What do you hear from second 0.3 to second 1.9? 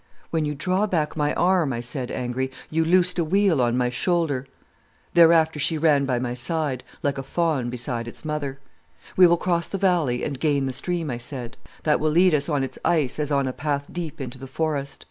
"'When you draw back my arm,' I